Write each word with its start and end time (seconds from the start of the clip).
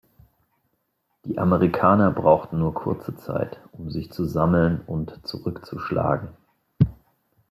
Die 1.25 1.37
Amerikaner 1.37 2.09
brauchten 2.09 2.57
nur 2.57 2.73
kurze 2.73 3.15
Zeit, 3.17 3.59
um 3.71 3.91
sich 3.91 4.11
zu 4.11 4.25
sammeln 4.25 4.81
und 4.87 5.19
zurückzuschlagen. 5.27 6.29